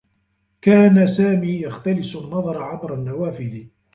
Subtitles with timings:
[0.61, 3.63] كان سامي يختلس النّظر عبر النّوافذ.